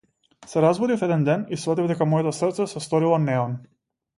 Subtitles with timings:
[0.53, 3.55] Се разбудив еден ден и сфатив дека моето срце се сторило неон.